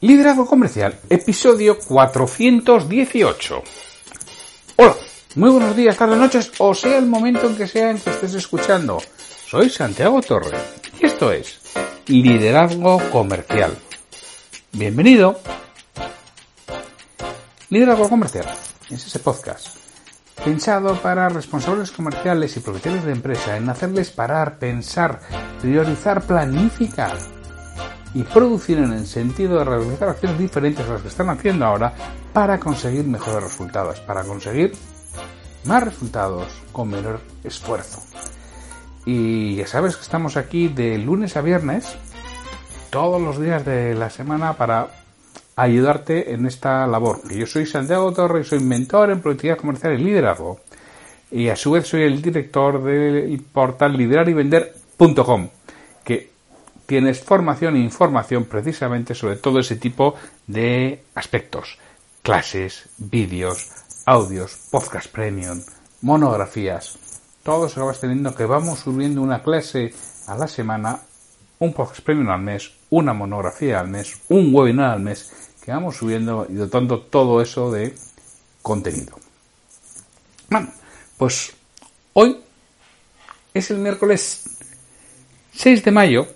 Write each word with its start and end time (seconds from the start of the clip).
Liderazgo 0.00 0.46
Comercial, 0.46 0.98
episodio 1.08 1.78
418. 1.78 3.62
Hola, 4.76 4.94
muy 5.36 5.50
buenos 5.50 5.76
días, 5.76 5.96
tardes, 5.96 6.18
noches, 6.18 6.52
o 6.58 6.74
sea 6.74 6.98
el 6.98 7.06
momento 7.06 7.46
en 7.46 7.56
que 7.56 7.66
sea 7.66 7.90
en 7.90 7.98
que 7.98 8.10
estés 8.10 8.34
escuchando. 8.34 9.00
Soy 9.46 9.70
Santiago 9.70 10.20
Torre 10.20 10.56
y 11.00 11.06
esto 11.06 11.32
es 11.32 11.60
Liderazgo 12.06 13.00
Comercial. 13.10 13.76
Bienvenido. 14.72 15.40
Liderazgo 17.70 18.08
Comercial 18.10 18.46
es 18.90 19.06
ese 19.06 19.18
podcast 19.20 19.78
pensado 20.44 21.00
para 21.00 21.30
responsables 21.30 21.90
comerciales 21.90 22.54
y 22.56 22.60
propietarios 22.60 23.04
de 23.04 23.12
empresa 23.12 23.56
en 23.56 23.70
hacerles 23.70 24.10
parar, 24.10 24.58
pensar, 24.58 25.20
priorizar, 25.62 26.22
planificar 26.26 27.16
y 28.14 28.22
producir 28.22 28.78
en 28.78 28.92
el 28.92 29.06
sentido 29.06 29.58
de 29.58 29.64
realizar 29.64 30.08
acciones 30.08 30.38
diferentes 30.38 30.88
a 30.88 30.94
las 30.94 31.02
que 31.02 31.08
están 31.08 31.28
haciendo 31.30 31.66
ahora 31.66 31.92
para 32.32 32.58
conseguir 32.58 33.04
mejores 33.04 33.42
resultados, 33.42 34.00
para 34.00 34.22
conseguir 34.22 34.72
más 35.64 35.82
resultados 35.82 36.62
con 36.72 36.90
menor 36.90 37.20
esfuerzo. 37.42 38.00
Y 39.04 39.56
ya 39.56 39.66
sabes 39.66 39.96
que 39.96 40.02
estamos 40.02 40.36
aquí 40.36 40.68
de 40.68 40.96
lunes 40.98 41.36
a 41.36 41.42
viernes, 41.42 41.96
todos 42.90 43.20
los 43.20 43.40
días 43.40 43.64
de 43.64 43.94
la 43.94 44.08
semana 44.08 44.54
para 44.54 44.88
ayudarte 45.56 46.32
en 46.32 46.46
esta 46.46 46.86
labor. 46.86 47.20
Yo 47.32 47.46
soy 47.46 47.66
Santiago 47.66 48.12
Torres, 48.12 48.48
soy 48.48 48.60
mentor 48.60 49.10
en 49.10 49.20
productividad 49.20 49.58
comercial 49.58 49.94
y 49.94 50.04
liderazgo. 50.04 50.60
Y 51.30 51.48
a 51.48 51.56
su 51.56 51.72
vez 51.72 51.88
soy 51.88 52.02
el 52.02 52.22
director 52.22 52.82
del 52.82 53.42
portal 53.52 53.96
liderarivender.com, 53.96 55.48
tienes 56.86 57.20
formación 57.20 57.76
e 57.76 57.80
información 57.80 58.44
precisamente 58.44 59.14
sobre 59.14 59.36
todo 59.36 59.60
ese 59.60 59.76
tipo 59.76 60.14
de 60.46 61.04
aspectos. 61.14 61.78
Clases, 62.22 62.88
vídeos, 62.98 63.70
audios, 64.06 64.56
podcast 64.70 65.08
premium, 65.08 65.62
monografías. 66.02 66.98
Todo 67.42 67.66
eso 67.66 67.84
vas 67.84 68.00
teniendo 68.00 68.34
que 68.34 68.46
vamos 68.46 68.80
subiendo 68.80 69.20
una 69.20 69.42
clase 69.42 69.92
a 70.26 70.36
la 70.36 70.48
semana, 70.48 71.00
un 71.58 71.72
podcast 71.72 72.00
premium 72.00 72.30
al 72.30 72.40
mes, 72.40 72.72
una 72.90 73.12
monografía 73.12 73.80
al 73.80 73.88
mes, 73.88 74.20
un 74.28 74.54
webinar 74.54 74.92
al 74.92 75.00
mes, 75.00 75.30
que 75.62 75.72
vamos 75.72 75.96
subiendo 75.96 76.46
y 76.48 76.54
dotando 76.54 77.00
todo 77.00 77.40
eso 77.40 77.70
de 77.70 77.94
contenido. 78.62 79.16
Bueno, 80.48 80.70
pues 81.16 81.52
hoy 82.12 82.38
es 83.52 83.70
el 83.70 83.78
miércoles 83.78 84.44
6 85.52 85.84
de 85.84 85.90
mayo 85.90 86.26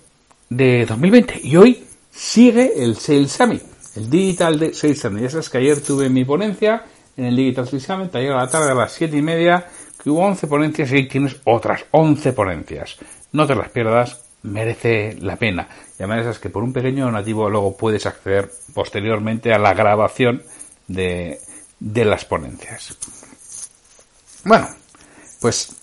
de 0.49 0.85
2020 0.85 1.41
y 1.43 1.55
hoy 1.55 1.83
sigue 2.11 2.83
el 2.83 2.95
Sales 2.97 3.31
Summit, 3.31 3.63
el 3.95 4.09
Digital 4.09 4.73
Sales 4.73 4.99
Summit. 4.99 5.23
Ya 5.23 5.29
sabes 5.29 5.49
que 5.49 5.59
ayer 5.59 5.81
tuve 5.81 6.09
mi 6.09 6.25
ponencia 6.25 6.83
en 7.15 7.25
el 7.25 7.35
Digital 7.35 7.67
Sales 7.67 7.83
Summit, 7.83 8.15
ayer 8.15 8.31
a 8.31 8.37
la 8.37 8.49
tarde 8.49 8.71
a 8.71 8.75
las 8.75 8.91
7 8.93 9.15
y 9.15 9.21
media, 9.21 9.67
que 10.01 10.09
hubo 10.09 10.25
11 10.25 10.47
ponencias 10.47 10.91
y 10.91 10.95
hoy 10.95 11.07
tienes 11.07 11.35
otras 11.45 11.85
11 11.91 12.33
ponencias. 12.33 12.97
No 13.31 13.45
te 13.45 13.55
las 13.55 13.69
pierdas, 13.69 14.21
merece 14.43 15.17
la 15.19 15.35
pena. 15.35 15.67
Y 15.99 16.03
además 16.03 16.25
es 16.25 16.39
que 16.39 16.49
por 16.49 16.63
un 16.63 16.73
pequeño 16.73 17.05
donativo 17.05 17.49
luego 17.49 17.77
puedes 17.77 18.05
acceder 18.05 18.49
posteriormente 18.73 19.53
a 19.53 19.59
la 19.59 19.73
grabación 19.73 20.41
de, 20.87 21.39
de 21.79 22.05
las 22.05 22.25
ponencias. 22.25 22.97
Bueno, 24.45 24.67
pues 25.41 25.75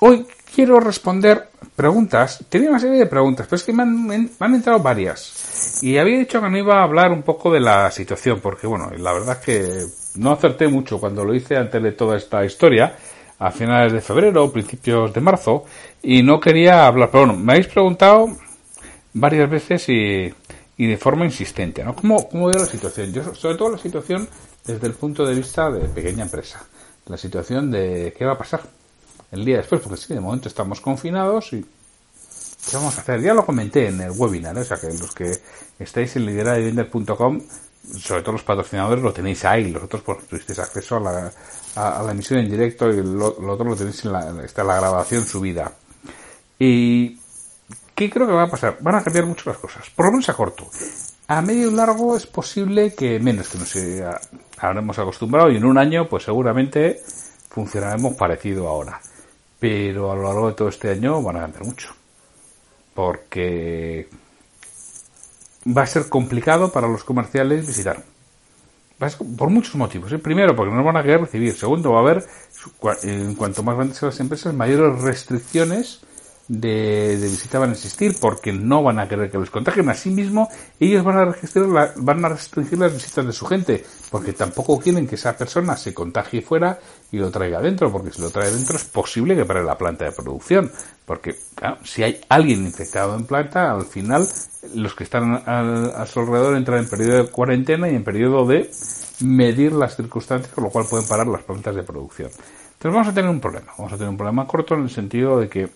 hoy 0.00 0.26
quiero 0.56 0.80
responder 0.80 1.50
preguntas. 1.76 2.42
Tenía 2.48 2.70
una 2.70 2.80
serie 2.80 3.00
de 3.00 3.06
preguntas, 3.06 3.46
pero 3.46 3.56
es 3.56 3.62
que 3.62 3.74
me 3.74 3.82
han, 3.82 4.54
entrado 4.54 4.78
varias. 4.78 5.82
Y 5.82 5.98
había 5.98 6.18
dicho 6.18 6.40
que 6.40 6.48
no 6.48 6.56
iba 6.56 6.80
a 6.80 6.84
hablar 6.84 7.12
un 7.12 7.22
poco 7.22 7.52
de 7.52 7.60
la 7.60 7.90
situación, 7.90 8.40
porque 8.40 8.66
bueno, 8.66 8.90
la 8.96 9.12
verdad 9.12 9.36
es 9.38 9.44
que 9.44 10.18
no 10.18 10.32
acerté 10.32 10.66
mucho 10.66 10.98
cuando 10.98 11.26
lo 11.26 11.34
hice 11.34 11.58
antes 11.58 11.82
de 11.82 11.92
toda 11.92 12.16
esta 12.16 12.42
historia, 12.42 12.96
a 13.38 13.50
finales 13.50 13.92
de 13.92 14.00
febrero 14.00 14.50
principios 14.50 15.12
de 15.12 15.20
marzo, 15.20 15.64
y 16.02 16.22
no 16.22 16.40
quería 16.40 16.86
hablar. 16.86 17.10
Pero 17.12 17.26
bueno, 17.26 17.38
me 17.38 17.52
habéis 17.52 17.68
preguntado 17.68 18.26
varias 19.12 19.50
veces 19.50 19.86
y, 19.90 20.32
y 20.78 20.86
de 20.86 20.96
forma 20.96 21.26
insistente, 21.26 21.84
¿no? 21.84 21.94
¿Cómo, 21.94 22.30
¿Cómo 22.30 22.46
veo 22.46 22.60
la 22.60 22.64
situación? 22.64 23.12
Yo, 23.12 23.34
sobre 23.34 23.56
todo 23.56 23.72
la 23.72 23.78
situación 23.78 24.26
desde 24.64 24.86
el 24.86 24.94
punto 24.94 25.26
de 25.26 25.34
vista 25.34 25.70
de 25.70 25.86
pequeña 25.86 26.22
empresa. 26.22 26.66
La 27.08 27.18
situación 27.18 27.70
de 27.70 28.14
qué 28.16 28.24
va 28.24 28.32
a 28.32 28.38
pasar 28.38 28.62
el 29.32 29.44
día 29.44 29.58
después, 29.58 29.80
porque 29.80 29.96
sí, 29.96 30.14
de 30.14 30.20
momento 30.20 30.48
estamos 30.48 30.80
confinados 30.80 31.52
y 31.52 31.64
¿qué 32.70 32.76
vamos 32.76 32.96
a 32.96 33.00
hacer? 33.00 33.20
Ya 33.20 33.34
lo 33.34 33.44
comenté 33.44 33.88
en 33.88 34.00
el 34.00 34.10
webinar, 34.12 34.56
¿eh? 34.56 34.60
o 34.60 34.64
sea 34.64 34.76
que 34.76 34.88
los 34.88 35.12
que 35.12 35.32
estáis 35.78 36.16
en 36.16 36.26
lideradivender.com, 36.26 37.40
sobre 37.98 38.22
todo 38.22 38.32
los 38.32 38.42
patrocinadores, 38.42 39.02
lo 39.02 39.12
tenéis 39.12 39.44
ahí, 39.44 39.70
los 39.70 39.84
otros 39.84 40.02
pues 40.02 40.26
tuvisteis 40.26 40.58
acceso 40.58 40.96
a 40.96 41.00
la, 41.00 41.32
a, 41.76 42.02
la 42.02 42.12
emisión 42.12 42.40
en 42.40 42.50
directo 42.50 42.90
y 42.90 43.02
lo, 43.02 43.28
otro 43.28 43.64
lo 43.64 43.76
tenéis 43.76 44.04
en 44.04 44.12
la, 44.12 44.44
está 44.44 44.64
la 44.64 44.76
grabación 44.76 45.24
subida. 45.24 45.72
Y 46.58 47.18
¿qué 47.94 48.10
creo 48.10 48.26
que 48.26 48.32
va 48.32 48.44
a 48.44 48.50
pasar? 48.50 48.78
Van 48.80 48.94
a 48.94 49.04
cambiar 49.04 49.26
mucho 49.26 49.50
las 49.50 49.58
cosas, 49.58 49.90
por 49.90 50.06
lo 50.06 50.12
menos 50.12 50.28
a 50.28 50.34
corto. 50.34 50.68
A 51.28 51.42
medio 51.42 51.70
y 51.70 51.74
largo 51.74 52.16
es 52.16 52.26
posible 52.26 52.94
que 52.94 53.18
menos 53.18 53.48
que 53.48 53.58
nos 53.58 53.74
habremos 54.58 54.96
acostumbrado 54.98 55.50
y 55.50 55.56
en 55.56 55.64
un 55.64 55.76
año 55.76 56.08
pues 56.08 56.22
seguramente 56.22 57.00
funcionaremos 57.50 58.14
parecido 58.14 58.68
ahora 58.68 59.00
pero 59.58 60.12
a 60.12 60.16
lo 60.16 60.22
largo 60.22 60.48
de 60.48 60.54
todo 60.54 60.68
este 60.68 60.90
año 60.90 61.22
van 61.22 61.36
a 61.36 61.40
cambiar 61.40 61.64
mucho. 61.64 61.94
Porque 62.94 64.08
va 65.66 65.82
a 65.82 65.86
ser 65.86 66.08
complicado 66.08 66.72
para 66.72 66.88
los 66.88 67.04
comerciales 67.04 67.66
visitar. 67.66 68.02
por 69.38 69.50
muchos 69.50 69.74
motivos. 69.74 70.12
¿eh? 70.12 70.18
Primero, 70.18 70.54
porque 70.54 70.74
no 70.74 70.84
van 70.84 70.96
a 70.96 71.02
querer 71.02 71.20
recibir. 71.20 71.54
Segundo, 71.54 71.92
va 71.92 71.98
a 71.98 72.02
haber, 72.02 72.26
en 73.02 73.34
cuanto 73.34 73.62
más 73.62 73.76
grandes 73.76 73.98
sean 73.98 74.10
las 74.10 74.20
empresas, 74.20 74.54
mayores 74.54 75.00
restricciones 75.02 76.05
de, 76.48 77.16
de, 77.18 77.28
visita 77.28 77.58
van 77.58 77.70
a 77.70 77.72
existir 77.72 78.14
porque 78.20 78.52
no 78.52 78.82
van 78.82 78.98
a 79.00 79.08
querer 79.08 79.30
que 79.30 79.38
les 79.38 79.50
contagien. 79.50 79.88
Asimismo, 79.88 80.48
ellos 80.78 81.04
van 81.04 81.18
a, 81.18 81.24
restringir 81.24 81.92
van 81.96 82.24
a 82.24 82.28
restringir 82.28 82.78
las 82.78 82.92
visitas 82.92 83.26
de 83.26 83.32
su 83.32 83.46
gente 83.46 83.84
porque 84.10 84.32
tampoco 84.32 84.78
quieren 84.78 85.06
que 85.06 85.16
esa 85.16 85.36
persona 85.36 85.76
se 85.76 85.92
contagie 85.92 86.42
fuera 86.42 86.78
y 87.10 87.18
lo 87.18 87.30
traiga 87.30 87.58
adentro, 87.58 87.90
porque 87.90 88.12
si 88.12 88.20
lo 88.20 88.30
trae 88.30 88.48
adentro 88.48 88.76
es 88.76 88.84
posible 88.84 89.34
que 89.34 89.44
para 89.44 89.62
la 89.62 89.76
planta 89.76 90.04
de 90.04 90.12
producción. 90.12 90.70
Porque 91.04 91.36
si 91.84 92.02
hay 92.02 92.20
alguien 92.28 92.64
infectado 92.64 93.16
en 93.16 93.26
planta, 93.26 93.72
al 93.72 93.84
final 93.84 94.26
los 94.74 94.94
que 94.94 95.04
están 95.04 95.42
a, 95.46 96.06
su 96.06 96.20
alrededor 96.20 96.56
entran 96.56 96.80
en 96.80 96.88
periodo 96.88 97.24
de 97.24 97.30
cuarentena 97.30 97.88
y 97.88 97.94
en 97.94 98.04
periodo 98.04 98.46
de 98.46 98.70
medir 99.20 99.72
las 99.72 99.96
circunstancias, 99.96 100.52
con 100.52 100.64
lo 100.64 100.70
cual 100.70 100.86
pueden 100.88 101.06
parar 101.08 101.26
las 101.26 101.42
plantas 101.42 101.74
de 101.74 101.82
producción. 101.82 102.30
Entonces 102.30 102.92
vamos 102.92 103.08
a 103.08 103.14
tener 103.14 103.30
un 103.30 103.40
problema. 103.40 103.72
Vamos 103.78 103.92
a 103.92 103.96
tener 103.96 104.10
un 104.10 104.16
problema 104.16 104.46
corto 104.46 104.74
en 104.74 104.82
el 104.82 104.90
sentido 104.90 105.40
de 105.40 105.48
que 105.48 105.68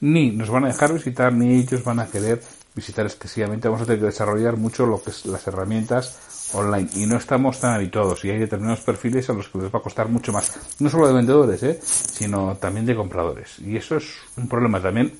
ni 0.00 0.30
nos 0.30 0.50
van 0.50 0.64
a 0.64 0.68
dejar 0.68 0.92
visitar, 0.92 1.32
ni 1.32 1.54
ellos 1.54 1.82
van 1.84 2.00
a 2.00 2.06
querer 2.06 2.42
visitar 2.74 3.06
excesivamente. 3.06 3.68
Vamos 3.68 3.82
a 3.82 3.86
tener 3.86 4.00
que 4.00 4.06
desarrollar 4.06 4.56
mucho 4.56 4.86
lo 4.86 5.02
que 5.02 5.10
es 5.10 5.24
las 5.26 5.46
herramientas 5.46 6.18
online 6.52 6.88
y 6.94 7.06
no 7.06 7.16
estamos 7.16 7.58
tan 7.58 7.74
habituados 7.74 8.24
y 8.24 8.30
hay 8.30 8.38
determinados 8.38 8.80
perfiles 8.80 9.28
a 9.30 9.32
los 9.32 9.48
que 9.48 9.58
les 9.58 9.74
va 9.74 9.78
a 9.78 9.82
costar 9.82 10.08
mucho 10.08 10.32
más. 10.32 10.52
No 10.78 10.90
solo 10.90 11.08
de 11.08 11.14
vendedores, 11.14 11.62
¿eh? 11.62 11.80
sino 11.82 12.56
también 12.56 12.86
de 12.86 12.94
compradores. 12.94 13.58
Y 13.60 13.76
eso 13.76 13.96
es 13.96 14.04
un 14.36 14.48
problema 14.48 14.80
también. 14.80 15.12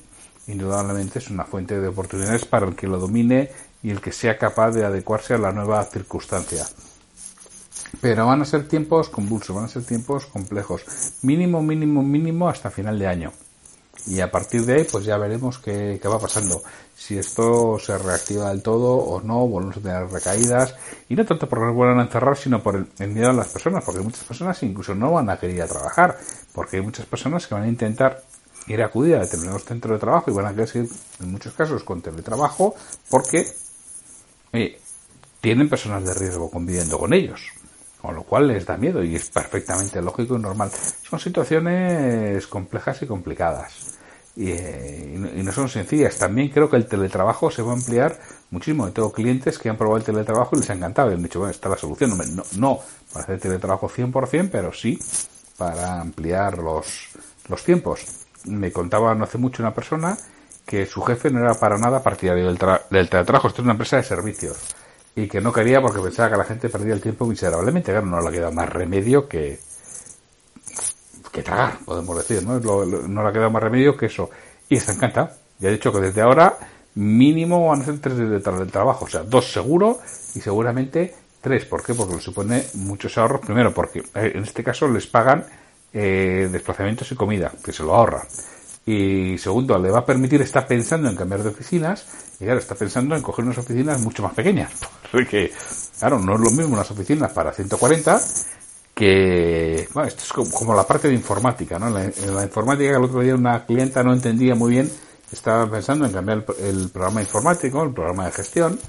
Indudablemente 0.47 1.19
es 1.19 1.29
una 1.29 1.43
fuente 1.43 1.79
de 1.79 1.87
oportunidades 1.89 2.45
para 2.45 2.67
el 2.67 2.75
que 2.75 2.87
lo 2.87 2.99
domine 2.99 3.51
y 3.83 3.89
el 3.89 3.99
que 3.99 4.13
sea 4.13 4.37
capaz 4.37 4.71
de 4.71 4.85
adecuarse 4.85 5.33
a 5.33 5.37
la 5.37 5.51
nueva 5.51 5.83
circunstancia. 5.83 6.65
Pero 7.99 8.27
van 8.27 8.41
a 8.41 8.45
ser 8.45 8.67
tiempos 8.67 9.09
convulsos, 9.09 9.55
van 9.55 9.65
a 9.65 9.69
ser 9.69 9.83
tiempos 9.83 10.27
complejos. 10.27 10.83
Mínimo, 11.23 11.61
mínimo, 11.61 12.03
mínimo 12.03 12.47
hasta 12.47 12.69
final 12.69 12.97
de 12.97 13.07
año 13.07 13.33
y 14.05 14.19
a 14.21 14.31
partir 14.31 14.65
de 14.65 14.75
ahí 14.75 14.87
pues 14.89 15.05
ya 15.05 15.17
veremos 15.17 15.59
qué, 15.59 15.99
va 16.05 16.19
pasando. 16.19 16.61
Si 16.95 17.17
esto 17.17 17.77
se 17.79 17.97
reactiva 17.97 18.49
del 18.49 18.61
todo 18.61 18.95
o 18.95 19.21
no, 19.21 19.47
volvemos 19.47 19.77
a 19.77 19.81
tener 19.81 20.07
recaídas 20.09 20.75
y 21.09 21.15
no 21.15 21.25
tanto 21.25 21.47
por 21.47 21.71
vuelvan 21.73 21.99
a 21.99 22.03
encerrar 22.03 22.37
sino 22.37 22.61
por 22.61 22.87
el, 22.99 23.07
miedo 23.09 23.29
a 23.29 23.33
las 23.33 23.47
personas, 23.49 23.83
porque 23.83 24.01
muchas 24.01 24.23
personas 24.23 24.61
incluso 24.63 24.95
no 24.95 25.11
van 25.11 25.29
a 25.29 25.37
querer 25.37 25.55
ir 25.57 25.61
a 25.63 25.67
trabajar, 25.67 26.17
porque 26.53 26.77
hay 26.77 26.83
muchas 26.83 27.05
personas 27.05 27.47
que 27.47 27.55
van 27.55 27.63
a 27.63 27.67
intentar 27.67 28.23
ir 28.67 28.81
a 28.81 28.85
acudir 28.85 29.15
a 29.15 29.19
determinados 29.19 29.63
centros 29.63 29.93
de 29.93 29.99
trabajo 29.99 30.29
y 30.31 30.33
van 30.33 30.45
a 30.45 30.51
querer 30.51 30.67
seguir 30.67 30.89
en 31.19 31.31
muchos 31.31 31.53
casos 31.53 31.83
con 31.83 32.01
teletrabajo 32.01 32.75
porque 33.09 33.45
tienen 35.41 35.69
personas 35.69 36.03
de 36.03 36.13
riesgo 36.13 36.49
conviviendo 36.49 36.97
con 36.97 37.13
ellos, 37.13 37.51
con 38.01 38.15
lo 38.15 38.23
cual 38.23 38.47
les 38.47 38.65
da 38.65 38.77
miedo 38.77 39.03
y 39.03 39.15
es 39.15 39.29
perfectamente 39.29 40.01
lógico 40.01 40.35
y 40.35 40.39
normal. 40.39 40.69
Son 41.09 41.19
situaciones 41.19 42.45
complejas 42.47 43.01
y 43.01 43.07
complicadas. 43.07 43.97
Y, 44.35 44.51
eh, 44.51 45.33
y, 45.35 45.41
no 45.41 45.51
son 45.51 45.67
sencillas. 45.67 46.17
También 46.17 46.49
creo 46.49 46.69
que 46.69 46.75
el 46.75 46.85
teletrabajo 46.85 47.49
se 47.49 47.63
va 47.63 47.71
a 47.71 47.75
ampliar 47.75 48.19
muchísimo. 48.51 48.87
Tengo 48.91 49.11
clientes 49.11 49.57
que 49.57 49.69
han 49.69 49.77
probado 49.77 49.97
el 49.97 50.03
teletrabajo 50.03 50.55
y 50.55 50.59
les 50.59 50.69
ha 50.69 50.73
encantado 50.73 51.09
y 51.09 51.15
han 51.15 51.23
dicho, 51.23 51.39
bueno, 51.39 51.51
está 51.51 51.69
la 51.69 51.77
solución. 51.77 52.15
No, 52.35 52.43
no 52.57 52.79
para 53.11 53.23
hacer 53.23 53.39
teletrabajo 53.39 53.89
100%, 53.89 54.49
pero 54.51 54.71
sí 54.71 54.99
para 55.57 55.99
ampliar 55.99 56.59
los, 56.59 57.09
los 57.47 57.63
tiempos. 57.63 58.05
Me 58.45 58.71
contaba 58.71 59.15
no 59.15 59.23
hace 59.23 59.39
mucho 59.39 59.63
una 59.63 59.73
persona 59.73 60.15
que 60.67 60.85
su 60.85 61.01
jefe 61.01 61.31
no 61.31 61.39
era 61.39 61.55
para 61.55 61.79
nada 61.79 62.03
partidario 62.03 62.45
del, 62.45 62.59
del 62.91 63.09
teletrabajo. 63.09 63.47
Esto 63.47 63.61
es 63.61 63.65
una 63.65 63.73
empresa 63.73 63.97
de 63.97 64.03
servicios 64.03 64.57
y 65.17 65.27
que 65.27 65.41
no 65.41 65.51
quería 65.51 65.81
porque 65.81 65.99
pensaba 65.99 66.29
que 66.29 66.37
la 66.37 66.43
gente 66.43 66.69
perdía 66.69 66.93
el 66.93 67.01
tiempo 67.01 67.25
miserablemente. 67.25 67.91
Claro, 67.91 68.05
no 68.05 68.21
le 68.21 68.31
queda 68.31 68.51
más 68.51 68.69
remedio 68.69 69.27
que, 69.27 69.59
que 71.31 71.41
tragar, 71.41 71.79
podemos 71.83 72.15
decir, 72.17 72.43
¿no? 72.43 72.59
no 72.59 73.27
le 73.27 73.33
queda 73.33 73.49
más 73.49 73.63
remedio 73.63 73.97
que 73.97 74.05
eso. 74.05 74.29
Y 74.69 74.75
está 74.75 74.93
encanta. 74.93 75.35
Ya 75.57 75.69
he 75.69 75.71
dicho 75.71 75.91
que 75.91 76.01
desde 76.01 76.21
ahora 76.21 76.55
mínimo 76.93 77.67
van 77.67 77.81
a 77.81 77.85
ser 77.85 77.99
tres 77.99 78.15
de 78.15 78.39
trabajo, 78.67 79.05
o 79.05 79.07
sea, 79.07 79.23
dos 79.23 79.51
seguro 79.51 79.99
y 80.35 80.39
seguramente 80.39 81.15
tres. 81.41 81.65
¿Por 81.65 81.83
qué? 81.83 81.95
Porque 81.95 82.13
le 82.13 82.21
supone 82.21 82.63
muchos 82.75 83.17
ahorros. 83.17 83.41
Primero, 83.41 83.73
porque 83.73 84.03
eh, 84.13 84.33
en 84.35 84.43
este 84.43 84.63
caso 84.63 84.87
les 84.87 85.07
pagan 85.07 85.43
eh, 85.93 86.47
desplazamientos 86.51 87.11
y 87.11 87.15
comida, 87.15 87.51
que 87.65 87.73
se 87.73 87.81
lo 87.81 87.95
ahorran. 87.95 88.27
Y 88.87 89.37
segundo, 89.37 89.77
le 89.77 89.91
va 89.91 89.99
a 89.99 90.05
permitir, 90.05 90.41
está 90.41 90.65
pensando 90.65 91.09
en 91.09 91.15
cambiar 91.15 91.43
de 91.43 91.49
oficinas 91.49 92.05
y 92.39 92.45
ahora 92.45 92.59
está 92.59 92.73
pensando 92.73 93.15
en 93.15 93.21
coger 93.21 93.43
unas 93.43 93.57
oficinas 93.57 93.99
mucho 93.99 94.23
más 94.23 94.33
pequeñas. 94.33 94.71
Porque, 95.11 95.51
claro, 95.99 96.19
no 96.19 96.35
es 96.35 96.39
lo 96.39 96.51
mismo 96.51 96.73
unas 96.73 96.89
oficinas 96.89 97.31
para 97.33 97.51
140 97.51 98.19
que, 98.97 99.87
bueno, 99.93 100.07
esto 100.07 100.23
es 100.23 100.33
como, 100.33 100.73
la 100.73 100.87
parte 100.87 101.07
de 101.07 101.13
informática, 101.13 101.77
¿no? 101.77 101.87
En 101.87 102.35
la, 102.35 102.43
informática 102.43 102.97
el 102.97 103.03
otro 103.03 103.19
día 103.19 103.35
una 103.35 103.63
clienta 103.63 104.01
no 104.01 104.11
entendía 104.11 104.55
muy 104.55 104.71
bien, 104.71 104.91
estaba 105.31 105.69
pensando 105.69 106.07
en 106.07 106.13
cambiar 106.13 106.45
el, 106.59 106.89
programa 106.89 107.21
informático, 107.21 107.83
el 107.83 107.93
programa 107.93 108.25
de 108.25 108.31
gestión, 108.31 108.79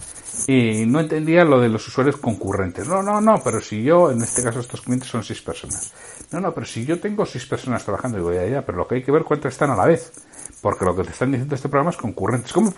y 0.47 0.87
no 0.87 1.01
entendía 1.01 1.45
lo 1.45 1.61
de 1.61 1.69
los 1.69 1.87
usuarios 1.89 2.17
concurrentes. 2.17 2.87
No, 2.87 3.03
no, 3.03 3.21
no, 3.21 3.41
pero 3.43 3.61
si 3.61 3.83
yo, 3.83 4.11
en 4.11 4.23
este 4.23 4.43
caso 4.43 4.61
estos 4.61 4.81
clientes 4.81 5.09
son 5.09 5.25
seis 5.25 5.43
personas. 5.43 5.93
No, 6.31 6.41
no, 6.41 6.53
pero 6.53 6.67
si 6.67 6.85
yo 6.85 7.01
tengo 7.01 7.25
seis 7.25 7.47
personas 7.47 7.85
trabajando, 7.85 8.19
digo, 8.19 8.33
ya, 8.33 8.47
ya, 8.47 8.65
pero 8.65 8.79
lo 8.79 8.89
que 8.89 8.97
hay 8.97 9.03
que 9.03 9.13
ver 9.13 9.25
cuántas 9.25 9.53
están 9.53 9.71
a 9.71 9.77
la 9.77 9.87
vez. 9.87 10.13
Porque 10.61 10.85
lo 10.85 10.97
que 10.97 11.05
te 11.05 11.11
están 11.11 11.31
diciendo 11.31 11.55
este 11.55 11.69
programa 11.69 11.91
es 11.91 11.97
concurrentes. 11.97 12.53
¿Cómo? 12.53 12.73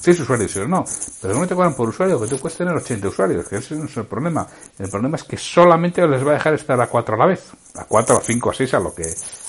seis 0.00 0.20
usuarios, 0.20 0.54
no. 0.68 0.84
Pero 1.20 1.34
no 1.34 1.46
te 1.46 1.54
cobran 1.54 1.74
por 1.74 1.88
usuario, 1.88 2.20
que 2.20 2.28
tú 2.28 2.38
puedes 2.38 2.56
tener 2.56 2.74
80 2.74 3.08
usuarios, 3.08 3.48
que 3.48 3.56
ese 3.56 3.74
no 3.74 3.86
es 3.86 3.96
el 3.96 4.04
problema. 4.04 4.46
El 4.78 4.88
problema 4.88 5.16
es 5.16 5.24
que 5.24 5.36
solamente 5.36 6.06
les 6.06 6.24
va 6.24 6.30
a 6.30 6.34
dejar 6.34 6.54
estar 6.54 6.80
a 6.80 6.86
cuatro 6.86 7.16
a 7.16 7.18
la 7.18 7.26
vez. 7.26 7.50
A 7.74 7.84
cuatro, 7.84 8.16
a 8.16 8.20
cinco, 8.20 8.50
a 8.50 8.54
seis, 8.54 8.72
a 8.74 8.78
lo 8.78 8.94
que, 8.94 9.04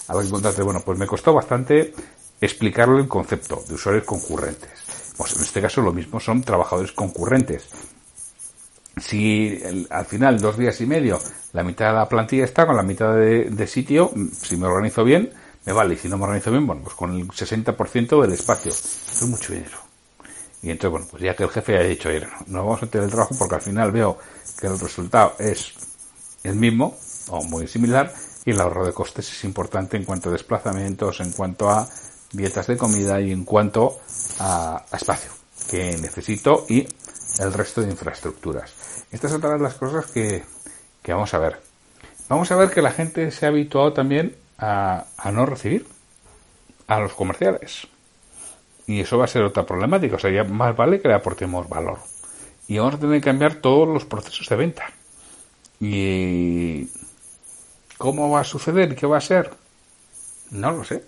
a 0.08 0.14
lo 0.14 0.20
que 0.20 0.28
encontraste. 0.28 0.64
Bueno, 0.64 0.82
pues 0.84 0.98
me 0.98 1.06
costó 1.06 1.34
bastante 1.34 1.94
explicarle 2.42 3.02
el 3.02 3.08
concepto 3.08 3.64
de 3.68 3.76
usuarios 3.76 4.06
concurrentes. 4.06 4.70
Pues 5.20 5.36
en 5.36 5.42
este 5.42 5.62
caso 5.62 5.82
lo 5.82 5.92
mismo 5.92 6.22
son 6.22 6.42
trabajadores 6.44 6.94
concurrentes. 6.94 7.68
Si 9.02 9.62
al 9.90 10.06
final, 10.06 10.40
dos 10.40 10.58
días 10.58 10.80
y 10.80 10.86
medio, 10.86 11.20
la 11.52 11.62
mitad 11.62 11.88
de 11.88 11.94
la 11.94 12.08
plantilla 12.08 12.46
está 12.46 12.66
con 12.66 12.78
la 12.78 12.84
mitad 12.84 13.14
de, 13.16 13.68
sitio, 13.68 14.14
si 14.32 14.56
me 14.56 14.68
organizo 14.68 15.04
bien, 15.04 15.30
me 15.66 15.74
vale. 15.74 15.96
Y 15.96 15.98
si 15.98 16.08
no 16.08 16.18
me 16.18 16.24
organizo 16.24 16.52
bien, 16.52 16.66
bueno, 16.66 16.84
pues 16.84 16.96
con 16.96 17.14
el 17.14 17.28
60% 17.28 18.22
del 18.22 18.32
espacio. 18.32 18.72
Es 18.72 19.22
mucho 19.28 19.52
dinero. 19.52 19.78
Y 20.62 20.70
entonces, 20.70 20.92
bueno, 20.92 21.08
pues 21.12 21.22
ya 21.22 21.36
que 21.36 21.44
el 21.44 21.50
jefe 21.50 21.78
ha 21.78 21.84
dicho, 21.84 22.08
no, 22.10 22.28
no 22.48 22.66
vamos 22.66 22.84
a 22.84 22.88
tener 22.88 23.04
el 23.04 23.12
trabajo 23.12 23.36
porque 23.38 23.56
al 23.56 23.62
final 23.62 23.92
veo 23.92 24.18
que 24.58 24.68
el 24.68 24.80
resultado 24.80 25.36
es 25.38 25.74
el 26.46 26.56
mismo 26.56 26.98
o 27.28 27.44
muy 27.44 27.68
similar 27.68 28.14
y 28.46 28.52
el 28.52 28.62
ahorro 28.62 28.86
de 28.86 28.94
costes 28.94 29.30
es 29.30 29.44
importante 29.44 29.98
en 29.98 30.06
cuanto 30.06 30.30
a 30.30 30.32
desplazamientos, 30.32 31.20
en 31.20 31.34
cuanto 31.34 31.70
a 31.70 31.90
dietas 32.32 32.68
de 32.68 32.78
comida 32.78 33.20
y 33.22 33.32
en 33.32 33.46
cuanto 33.46 34.00
a, 34.40 34.86
espacio 34.92 35.32
que 35.70 35.98
necesito 35.98 36.66
y 36.68 36.88
el 37.40 37.54
resto 37.54 37.82
de 37.82 37.92
infraestructuras. 37.92 38.74
Estas 39.12 39.32
son 39.32 39.42
todas 39.42 39.62
las 39.62 39.76
cosas 39.76 40.08
que, 40.08 40.44
que 41.02 41.14
vamos 41.14 41.34
a 41.34 41.40
ver. 41.40 41.62
Vamos 42.28 42.52
a 42.52 42.56
ver 42.56 42.70
que 42.70 42.82
la 42.82 42.92
gente 42.92 43.32
se 43.32 43.46
ha 43.46 43.50
habituado 43.50 43.94
también 43.94 44.36
a, 44.60 45.06
no 45.32 45.46
recibir 45.46 45.88
a 46.88 47.00
los 47.00 47.14
comerciales. 47.14 47.88
Y 48.88 49.02
eso 49.02 49.18
va 49.18 49.26
a 49.26 49.28
ser 49.28 49.44
otra 49.44 49.66
problemática. 49.66 50.16
O 50.16 50.20
sea, 50.20 50.32
ya 50.32 50.44
más 50.44 50.76
vale 50.76 51.02
que 51.02 51.08
le 51.08 51.14
aportemos 51.14 51.68
valor. 51.70 52.00
Y 52.68 52.78
vamos 52.78 52.96
a 52.96 53.00
tener 53.00 53.20
que 53.20 53.26
cambiar 53.26 53.56
todos 53.56 53.88
los 53.88 54.06
procesos 54.06 54.48
de 54.48 54.56
venta. 54.56 54.92
¿Y 55.80 56.90
cómo 57.98 58.30
va 58.30 58.42
a 58.42 58.44
suceder? 58.44 58.96
¿Qué 58.96 59.08
va 59.08 59.18
a 59.18 59.22
ser? 59.22 59.52
No 60.52 60.72
lo 60.72 60.84
sé. 60.84 61.04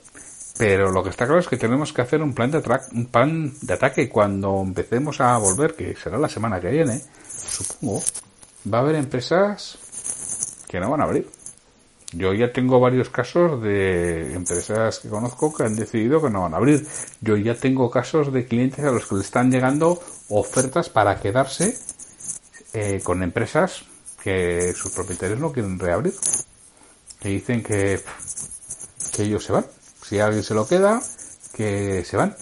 Pero 0.62 0.92
lo 0.92 1.04
que 1.04 1.10
está 1.10 1.26
claro 1.26 1.40
es 1.40 1.48
que 1.48 1.58
tenemos 1.58 1.92
que 1.92 2.04
hacer 2.04 2.22
un 2.22 2.36
plan 2.36 2.52
de, 2.52 2.62
un 2.94 3.08
plan 3.08 3.52
de 3.62 3.74
ataque. 3.74 4.08
Cuando 4.08 4.62
empecemos 4.62 5.20
a 5.20 5.36
volver, 5.40 5.74
que 5.76 5.96
será 5.96 6.20
la 6.20 6.30
semana 6.30 6.62
que 6.62 6.70
viene, 6.70 7.02
supongo, 7.28 8.04
va 8.72 8.78
a 8.78 8.82
haber 8.82 8.96
empresas 8.96 9.80
que 10.68 10.80
no 10.80 10.92
van 10.92 11.02
a 11.02 11.06
abrir 11.06 11.28
yo 12.14 12.34
ya 12.34 12.52
tengo 12.52 12.80
varios 12.80 13.10
casos 13.10 13.62
de 13.62 14.34
empresas 14.34 15.00
que 15.00 15.08
conozco 15.08 15.54
que 15.54 15.64
han 15.64 15.76
decidido 15.78 16.22
que 16.22 16.30
no 16.30 16.42
van 16.42 16.54
a 16.54 16.58
abrir. 16.58 16.86
Yo 17.22 17.38
ya 17.38 17.56
tengo 17.56 17.90
casos 17.90 18.34
de 18.34 18.46
clientes 18.46 18.84
a 18.84 18.92
los 18.92 19.06
que 19.06 19.16
le 19.16 19.22
están 19.22 19.50
llegando 19.50 20.02
ofertas 20.28 20.90
para 20.90 21.22
quedarse 21.22 21.78
eh, 22.74 23.00
con 23.02 23.24
empresas 23.24 23.86
que 24.22 24.74
sus 24.74 24.92
propietarios 24.92 25.40
no 25.40 25.54
quieren 25.54 25.80
reabrir. 25.80 26.14
Que 27.22 27.30
dicen 27.30 27.64
que, 27.64 28.02
que 29.16 29.24
ellos 29.24 29.46
se 29.46 29.54
van. 29.54 29.66
Si 30.12 30.20
alguien 30.20 30.44
se 30.44 30.54
lo 30.54 30.68
queda, 30.68 31.02
que 31.56 32.04
se 32.04 32.18
van. 32.18 32.36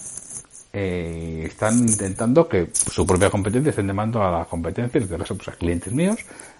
Eh, 0.72 1.44
están 1.46 1.78
intentando 1.78 2.48
que 2.48 2.70
su 2.74 3.06
propia 3.06 3.30
competencia 3.30 3.70
estén 3.70 3.86
demandando 3.86 4.24
a 4.26 4.38
la 4.40 4.44
competencia, 4.44 4.98
en 4.98 5.04
este 5.04 5.16
caso 5.16 5.36
pues, 5.36 5.50
a 5.50 5.52
clientes 5.52 5.92
míos, 5.92 6.18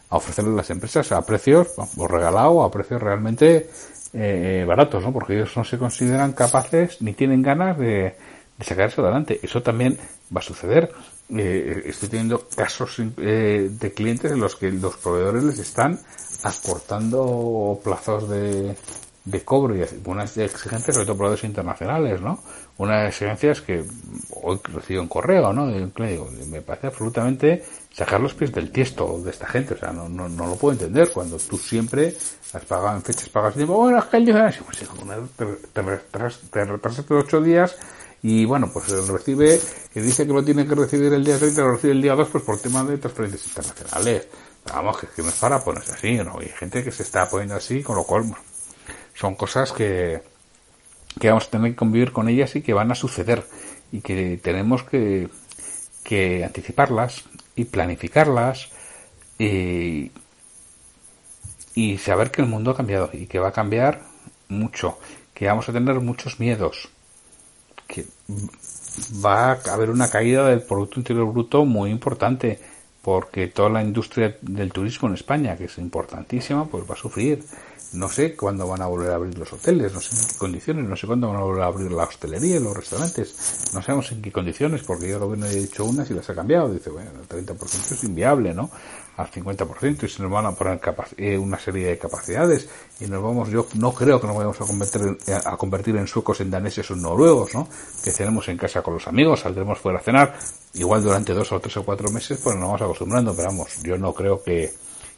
a 0.08 0.18
ofrecerle 0.18 0.52
a 0.52 0.58
las 0.58 0.70
empresas 0.70 1.10
a 1.10 1.26
precios 1.26 1.66
o 1.96 2.06
regalado 2.06 2.62
a 2.62 2.70
precios 2.70 3.02
realmente 3.02 3.68
eh, 4.12 4.64
baratos, 4.68 5.02
¿no? 5.02 5.12
Porque 5.12 5.34
ellos 5.34 5.50
no 5.56 5.64
se 5.64 5.78
consideran 5.78 6.30
capaces 6.32 7.02
ni 7.02 7.12
tienen 7.12 7.42
ganas 7.42 7.76
de, 7.76 8.14
de 8.56 8.64
sacarse 8.64 9.00
adelante. 9.00 9.40
Eso 9.42 9.64
también 9.64 9.98
va 10.32 10.38
a 10.38 10.44
suceder. 10.44 10.92
Eh, 11.28 11.82
estoy 11.86 12.08
teniendo 12.08 12.46
casos 12.54 12.98
de 13.16 13.92
clientes 13.96 14.30
en 14.30 14.38
los 14.38 14.54
que 14.54 14.70
los 14.70 14.96
proveedores 14.98 15.42
les 15.42 15.58
están 15.58 15.98
acortando 16.44 17.80
plazos 17.82 18.28
de, 18.28 18.76
de 19.24 19.44
cobro 19.44 19.76
y 19.76 19.84
unas 20.06 20.36
exigencias, 20.38 20.94
sobre 20.94 21.06
todo 21.06 21.16
proveedores 21.16 21.44
internacionales, 21.44 22.20
¿no? 22.20 22.42
Unas 22.78 23.08
exigencias 23.08 23.60
que 23.60 23.84
hoy 24.42 24.58
recibo 24.72 25.02
un 25.02 25.08
correo, 25.08 25.52
¿no? 25.52 25.66
me 25.66 26.62
parece 26.62 26.86
absolutamente 26.86 27.62
sacar 27.92 28.20
los 28.20 28.32
pies 28.34 28.52
del 28.52 28.70
tiesto 28.70 29.20
de 29.22 29.30
esta 29.30 29.46
gente. 29.46 29.74
O 29.74 29.76
sea, 29.76 29.92
no, 29.92 30.08
no, 30.08 30.28
no 30.28 30.46
lo 30.46 30.56
puedo 30.56 30.72
entender 30.72 31.10
cuando 31.12 31.36
tú 31.36 31.58
siempre 31.58 32.16
has 32.52 32.64
pagado 32.64 32.96
en 32.96 33.02
fechas, 33.02 33.28
pagas 33.28 33.54
tiempo. 33.54 33.74
Bueno, 33.74 33.98
es 33.98 34.06
que 34.06 34.16
el 34.16 34.24
pues, 34.64 34.78
te, 35.36 35.46
te, 35.72 36.64
retrasas 36.64 37.06
de 37.08 37.14
ocho 37.14 37.40
días 37.42 37.76
y 38.22 38.44
bueno, 38.44 38.70
pues 38.72 38.88
recibe, 39.08 39.60
que 39.92 40.00
dice 40.00 40.26
que 40.26 40.32
lo 40.32 40.42
tiene 40.42 40.66
que 40.66 40.74
recibir 40.74 41.12
el 41.12 41.24
día 41.24 41.38
30, 41.38 41.60
lo 41.62 41.72
recibe 41.72 41.92
el 41.92 42.02
día 42.02 42.14
2, 42.14 42.28
pues 42.30 42.44
por 42.44 42.58
tema 42.58 42.84
de 42.84 42.98
transferencias 42.98 43.46
internacionales. 43.46 44.28
vamos, 44.72 44.98
que, 44.98 45.06
que 45.08 45.22
no 45.22 45.28
es 45.28 45.36
para 45.36 45.62
ponerse 45.62 45.92
así, 45.92 46.16
¿no? 46.16 46.38
Hay 46.38 46.48
gente 46.48 46.82
que 46.84 46.90
se 46.90 47.02
está 47.02 47.28
poniendo 47.28 47.56
así, 47.56 47.82
con 47.82 47.96
lo 47.96 48.04
cual, 48.04 48.24
son 49.20 49.34
cosas 49.34 49.72
que, 49.72 50.22
que 51.18 51.28
vamos 51.28 51.46
a 51.46 51.50
tener 51.50 51.72
que 51.72 51.76
convivir 51.76 52.12
con 52.12 52.28
ellas 52.28 52.56
y 52.56 52.62
que 52.62 52.72
van 52.72 52.90
a 52.90 52.94
suceder 52.94 53.44
y 53.92 54.00
que 54.00 54.40
tenemos 54.42 54.82
que, 54.82 55.28
que 56.02 56.42
anticiparlas 56.42 57.24
y 57.54 57.66
planificarlas 57.66 58.70
y, 59.38 60.10
y 61.74 61.98
saber 61.98 62.30
que 62.30 62.40
el 62.40 62.48
mundo 62.48 62.70
ha 62.70 62.76
cambiado 62.76 63.10
y 63.12 63.26
que 63.26 63.38
va 63.38 63.48
a 63.48 63.52
cambiar 63.52 64.00
mucho, 64.48 64.98
que 65.34 65.46
vamos 65.46 65.68
a 65.68 65.72
tener 65.72 66.00
muchos 66.00 66.40
miedos, 66.40 66.88
que 67.86 68.06
va 69.24 69.52
a 69.52 69.74
haber 69.74 69.90
una 69.90 70.08
caída 70.08 70.48
del 70.48 70.62
Producto 70.62 70.98
Interior 70.98 71.30
Bruto 71.30 71.66
muy 71.66 71.90
importante, 71.90 72.58
porque 73.02 73.48
toda 73.48 73.68
la 73.68 73.82
industria 73.82 74.36
del 74.40 74.72
turismo 74.72 75.08
en 75.08 75.14
España, 75.14 75.56
que 75.56 75.64
es 75.64 75.76
importantísima, 75.78 76.64
pues 76.66 76.88
va 76.88 76.94
a 76.94 76.98
sufrir. 76.98 77.44
No 77.92 78.08
sé 78.08 78.36
cuándo 78.36 78.68
van 78.68 78.82
a 78.82 78.86
volver 78.86 79.10
a 79.10 79.16
abrir 79.16 79.36
los 79.36 79.52
hoteles, 79.52 79.92
no 79.92 80.00
sé 80.00 80.14
en 80.14 80.28
qué 80.28 80.38
condiciones, 80.38 80.84
no 80.88 80.96
sé 80.96 81.06
cuándo 81.06 81.28
van 81.28 81.38
a 81.38 81.40
volver 81.40 81.62
a 81.62 81.66
abrir 81.66 81.90
la 81.90 82.04
hostelería 82.04 82.56
y 82.56 82.60
los 82.60 82.76
restaurantes. 82.76 83.70
No 83.74 83.82
sabemos 83.82 84.12
en 84.12 84.22
qué 84.22 84.30
condiciones, 84.30 84.82
porque 84.82 85.08
yo 85.08 85.14
el 85.16 85.20
gobierno 85.20 85.46
ha 85.46 85.50
dicho 85.50 85.84
unas 85.84 86.08
y 86.10 86.14
las 86.14 86.30
ha 86.30 86.34
cambiado. 86.34 86.72
Dice, 86.72 86.90
bueno, 86.90 87.10
el 87.20 87.28
30% 87.28 87.92
es 87.92 88.04
inviable, 88.04 88.54
¿no? 88.54 88.70
al 89.20 89.30
50% 89.30 90.04
y 90.04 90.08
se 90.08 90.22
nos 90.22 90.32
van 90.32 90.46
a 90.46 90.52
poner 90.52 90.80
eh, 91.16 91.36
una 91.36 91.58
serie 91.58 91.88
de 91.88 91.98
capacidades 91.98 92.68
y 93.00 93.06
nos 93.06 93.22
vamos, 93.22 93.48
yo 93.50 93.66
no 93.74 93.92
creo 93.92 94.20
que 94.20 94.26
nos 94.26 94.36
vayamos 94.36 94.60
a 94.60 94.66
convertir, 94.66 95.18
a 95.44 95.56
convertir 95.56 95.96
en 95.96 96.06
suecos, 96.06 96.40
en 96.40 96.50
daneses 96.50 96.90
o 96.90 96.94
en 96.94 97.02
noruegos, 97.02 97.54
¿no? 97.54 97.68
Que 98.02 98.10
cenemos 98.10 98.48
en 98.48 98.56
casa 98.56 98.82
con 98.82 98.94
los 98.94 99.06
amigos, 99.06 99.40
saldremos 99.40 99.78
fuera 99.78 99.98
a 99.98 100.02
cenar, 100.02 100.34
igual 100.74 101.02
durante 101.02 101.34
dos 101.34 101.52
o 101.52 101.60
tres 101.60 101.76
o 101.76 101.84
cuatro 101.84 102.10
meses, 102.10 102.40
pues 102.42 102.56
nos 102.56 102.66
vamos 102.66 102.82
acostumbrando, 102.82 103.34
pero 103.34 103.48
vamos, 103.48 103.82
yo 103.82 103.98
no 103.98 104.14
creo 104.14 104.42
que, 104.42 104.72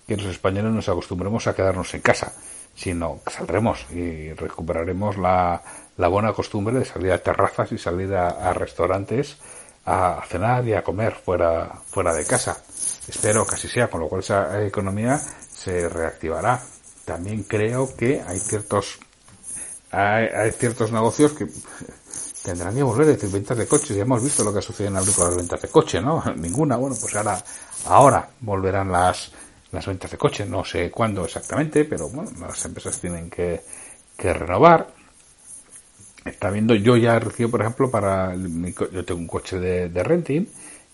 que 0.07 0.17
los 0.17 0.27
españoles 0.27 0.73
nos 0.73 0.89
acostumbremos 0.89 1.47
a 1.47 1.55
quedarnos 1.55 1.95
en 1.95 2.01
casa, 2.01 2.33
sino 2.75 3.21
que 3.25 3.33
saldremos 3.33 3.87
y 3.91 4.33
recuperaremos 4.33 5.19
la, 5.19 5.63
la 5.97 6.09
buena 6.09 6.33
costumbre 6.33 6.79
de 6.79 6.85
salir 6.85 7.13
a 7.13 7.19
terrazas 7.19 7.73
y 7.73 7.79
salir 7.79 8.15
a, 8.15 8.53
restaurantes 8.53 9.37
a 9.85 10.23
cenar 10.29 10.67
y 10.67 10.75
a 10.75 10.85
comer 10.85 11.13
fuera, 11.13 11.73
fuera 11.87 12.15
de 12.15 12.25
casa. 12.25 12.57
Espero 13.09 13.45
que 13.45 13.57
así 13.57 13.69
sea, 13.69 13.89
con 13.89 14.01
lo 14.01 14.09
cual 14.09 14.21
esa 14.21 14.65
economía 14.65 15.19
se 15.19 15.89
reactivará. 15.89 16.61
También 17.05 17.43
creo 17.43 17.95
que 17.97 18.23
hay 18.25 18.39
ciertos 18.39 19.01
hay, 19.93 20.51
ciertos 20.53 20.91
negocios 20.91 21.33
que 21.33 21.47
tendrán 22.43 22.75
que 22.75 22.83
volver 22.83 23.09
a 23.09 23.13
decir 23.13 23.31
ventas 23.31 23.59
de 23.59 23.67
coches. 23.67 23.95
Ya 23.95 24.03
hemos 24.03 24.23
visto 24.23 24.43
lo 24.43 24.53
que 24.53 24.61
ha 24.61 24.63
sucedido 24.63 24.91
en 24.91 24.97
abril 24.97 25.15
con 25.15 25.27
las 25.27 25.37
ventas 25.37 25.61
de 25.61 25.69
coche, 25.69 26.01
¿no? 26.01 26.23
Ninguna. 26.37 26.77
Bueno, 26.77 26.97
pues 26.99 27.15
ahora, 27.15 27.45
ahora 27.87 28.29
volverán 28.41 28.91
las, 28.91 29.33
las 29.73 29.87
ventas 29.87 30.11
de 30.11 30.19
coche. 30.19 30.47
No 30.47 30.65
sé 30.65 30.91
cuándo 30.91 31.25
exactamente, 31.25 31.85
pero 31.85 32.09
bueno, 32.09 32.31
las 32.41 32.65
empresas 32.65 33.01
tienen 33.01 33.29
que, 33.29 33.61
que 34.17 34.33
renovar 34.33 35.03
está 36.25 36.51
viendo, 36.51 36.75
yo 36.75 36.97
ya 36.97 37.17
he 37.17 37.21
recibido, 37.21 37.51
por 37.51 37.61
ejemplo, 37.61 37.91
para, 37.91 38.35
yo 38.35 39.05
tengo 39.05 39.21
un 39.21 39.27
coche 39.27 39.59
de, 39.59 40.03
renting, 40.03 40.47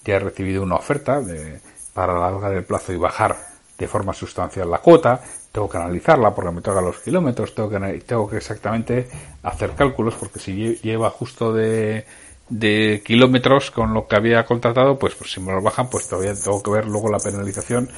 ya 0.04 0.16
he 0.16 0.18
recibido 0.18 0.62
una 0.62 0.76
oferta 0.76 1.20
de, 1.20 1.60
para 1.92 2.14
alargar 2.14 2.54
el 2.54 2.64
plazo 2.64 2.92
y 2.92 2.96
bajar 2.96 3.36
de 3.78 3.86
forma 3.86 4.12
sustancial 4.12 4.70
la 4.70 4.78
cuota, 4.78 5.20
tengo 5.52 5.68
que 5.68 5.76
analizarla 5.76 6.34
porque 6.34 6.50
me 6.50 6.62
toca 6.62 6.80
los 6.80 6.98
kilómetros, 6.98 7.54
tengo 7.54 7.70
que, 7.70 7.78
tengo 8.00 8.28
que 8.28 8.38
exactamente 8.38 9.08
hacer 9.42 9.72
cálculos 9.72 10.14
porque 10.14 10.40
si 10.40 10.76
lleva 10.76 11.10
justo 11.10 11.52
de, 11.52 12.04
de 12.48 13.02
kilómetros 13.04 13.70
con 13.70 13.94
lo 13.94 14.06
que 14.06 14.16
había 14.16 14.44
contratado, 14.44 14.98
pues, 14.98 15.14
pues 15.14 15.30
si 15.30 15.40
me 15.40 15.52
lo 15.52 15.62
bajan, 15.62 15.88
pues 15.90 16.08
todavía 16.08 16.34
tengo 16.34 16.62
que 16.62 16.70
ver 16.70 16.86
luego 16.86 17.10
la 17.10 17.18
penalización, 17.18 17.88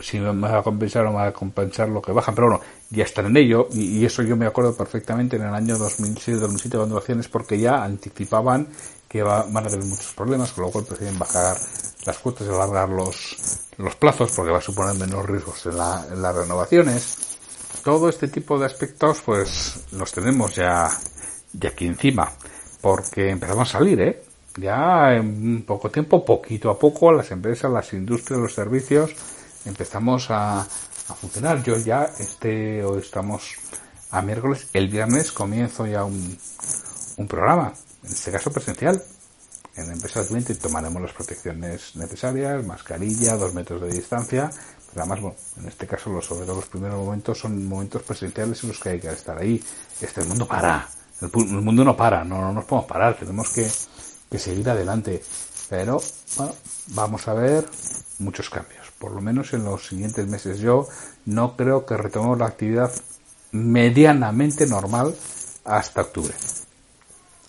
si 0.00 0.18
me 0.18 0.32
va 0.32 0.58
a 0.58 0.62
compensar 0.62 1.06
o 1.06 1.10
me 1.10 1.16
va 1.16 1.26
a 1.26 1.32
compensar 1.32 1.88
lo 1.88 2.00
que 2.00 2.12
bajan. 2.12 2.34
Pero 2.34 2.48
bueno, 2.48 2.62
ya 2.90 3.04
están 3.04 3.26
en 3.26 3.36
ello, 3.36 3.68
y, 3.72 4.04
eso 4.04 4.22
yo 4.22 4.36
me 4.36 4.46
acuerdo 4.46 4.74
perfectamente 4.76 5.36
en 5.36 5.42
el 5.42 5.54
año 5.54 5.76
2006-2007 5.78 6.76
cuando 6.76 6.98
hacían, 6.98 7.22
porque 7.30 7.58
ya 7.58 7.82
anticipaban 7.84 8.68
que 9.08 9.22
van 9.22 9.56
a 9.56 9.68
tener 9.68 9.84
muchos 9.84 10.12
problemas, 10.14 10.52
con 10.52 10.64
lo 10.64 10.70
cual 10.70 10.84
prefieren 10.84 11.18
bajar 11.18 11.56
las 12.06 12.18
cuotas 12.18 12.46
y 12.46 12.50
alargar 12.50 12.88
los, 12.88 13.36
los 13.76 13.94
plazos, 13.96 14.32
porque 14.32 14.52
va 14.52 14.58
a 14.58 14.62
suponer 14.62 14.94
menos 14.94 15.26
riesgos 15.26 15.66
en, 15.66 15.76
la, 15.76 16.06
en 16.10 16.22
las 16.22 16.34
renovaciones. 16.34 17.38
Todo 17.84 18.08
este 18.08 18.28
tipo 18.28 18.58
de 18.58 18.66
aspectos, 18.66 19.20
pues 19.24 19.86
los 19.92 20.12
tenemos 20.12 20.54
ya, 20.54 20.88
ya 21.52 21.68
aquí 21.68 21.86
encima 21.86 22.32
porque 22.82 23.30
empezamos 23.30 23.70
a 23.70 23.78
salir, 23.78 24.00
¿eh? 24.00 24.22
Ya 24.56 25.14
en 25.14 25.62
poco 25.62 25.88
tiempo, 25.88 26.22
poquito 26.22 26.68
a 26.68 26.78
poco, 26.78 27.10
las 27.12 27.30
empresas, 27.30 27.70
las 27.70 27.90
industrias, 27.94 28.38
los 28.38 28.52
servicios, 28.52 29.14
empezamos 29.64 30.30
a, 30.30 30.60
a 30.60 31.14
funcionar. 31.14 31.62
Yo 31.62 31.76
ya, 31.76 32.10
este, 32.18 32.84
hoy 32.84 33.00
estamos 33.00 33.54
a 34.10 34.22
miércoles, 34.22 34.68
el 34.72 34.88
viernes 34.88 35.32
comienzo 35.32 35.86
ya 35.86 36.04
un, 36.04 36.38
un 37.16 37.28
programa, 37.28 37.72
en 38.04 38.10
este 38.10 38.30
caso 38.30 38.52
presencial. 38.52 39.02
En 39.74 39.90
empresas 39.90 40.26
cliente 40.26 40.54
tomaremos 40.54 41.00
las 41.00 41.12
protecciones 41.12 41.96
necesarias, 41.96 42.64
mascarilla, 42.66 43.36
dos 43.36 43.54
metros 43.54 43.80
de 43.80 43.88
distancia, 43.88 44.50
pero 44.90 45.02
además, 45.02 45.20
bueno, 45.22 45.36
en 45.56 45.68
este 45.68 45.86
caso, 45.86 46.10
los, 46.10 46.26
sobre 46.26 46.46
los 46.46 46.66
primeros 46.66 46.98
momentos 46.98 47.38
son 47.38 47.66
momentos 47.66 48.02
presenciales 48.02 48.62
en 48.62 48.68
los 48.68 48.78
que 48.78 48.90
hay 48.90 49.00
que 49.00 49.08
estar 49.08 49.38
ahí. 49.38 49.62
Este 49.98 50.22
mundo 50.24 50.46
para 50.46 50.86
el, 51.22 51.30
mundo 51.62 51.84
no 51.84 51.96
para, 51.96 52.24
no, 52.24 52.40
no, 52.40 52.52
nos 52.52 52.64
podemos 52.64 52.88
parar, 52.88 53.16
tenemos 53.16 53.48
que, 53.50 53.70
que 54.30 54.38
seguir 54.38 54.68
adelante. 54.68 55.22
Pero, 55.70 56.02
bueno, 56.36 56.54
vamos 56.88 57.26
a 57.28 57.34
ver 57.34 57.66
muchos 58.18 58.50
cambios, 58.50 58.81
por 59.02 59.10
lo 59.12 59.20
menos 59.20 59.52
en 59.52 59.64
los 59.64 59.88
siguientes 59.88 60.24
meses. 60.28 60.60
Yo 60.60 60.86
no 61.26 61.56
creo 61.56 61.84
que 61.84 61.96
retomemos 61.96 62.38
la 62.38 62.46
actividad 62.46 62.92
medianamente 63.50 64.64
normal 64.66 65.12
hasta 65.64 66.02
octubre. 66.02 66.32